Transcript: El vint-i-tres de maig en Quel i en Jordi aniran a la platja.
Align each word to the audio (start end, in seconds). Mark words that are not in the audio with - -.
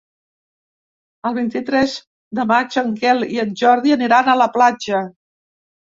El 1.29 1.35
vint-i-tres 1.35 1.93
de 2.39 2.45
maig 2.53 2.79
en 2.85 2.89
Quel 3.03 3.23
i 3.35 3.39
en 3.47 3.53
Jordi 3.63 3.97
aniran 3.97 4.33
a 4.35 4.39
la 4.45 4.49
platja. 4.57 5.03